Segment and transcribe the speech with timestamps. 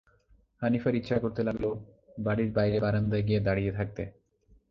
[0.61, 1.65] হানিফার ইচ্ছা করতে লাগল,
[2.17, 4.03] বাড়ির বাইরে বারান্দায় গিয়ে দাঁড়িয়ে থাকতে।